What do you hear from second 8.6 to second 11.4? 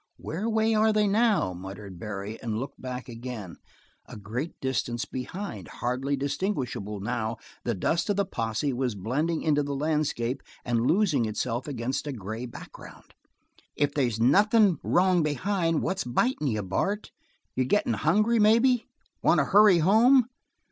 was blending into the landscape and losing